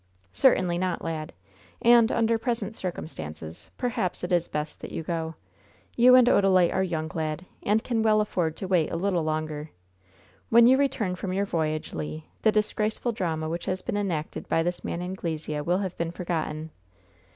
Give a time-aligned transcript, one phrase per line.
[0.33, 1.31] "Certainly not, lad.
[1.79, 5.35] And, under present circumstances, perhaps it is best that you go.
[5.95, 9.69] You and Odalite are young, lad, and can well afford to wait a little longer.
[10.49, 14.63] When you return from your voyage, Le, the disgraceful drama which has been enacted by
[14.63, 16.71] this man Anglesea will have been forgotten.